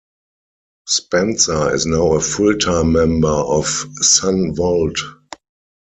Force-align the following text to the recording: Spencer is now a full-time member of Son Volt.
Spencer 0.87 1.75
is 1.75 1.85
now 1.85 2.13
a 2.13 2.19
full-time 2.19 2.91
member 2.93 3.27
of 3.27 3.67
Son 4.01 4.55
Volt. 4.55 4.97